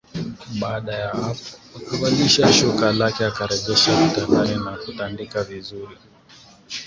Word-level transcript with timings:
Baada 0.59 0.93
ya 0.93 1.09
hapo 1.09 1.39
akalivalisha 1.81 2.53
shuka 2.53 2.91
lake 2.91 3.25
akarejesha 3.25 4.09
kitandani 4.09 4.65
na 4.65 4.77
kutandika 4.77 5.43
vizuri 5.43 5.97